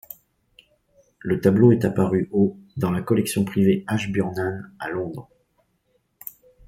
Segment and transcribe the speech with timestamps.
[1.19, 5.29] Le tableau est apparu au dans la collection privée Ashburnham à londres.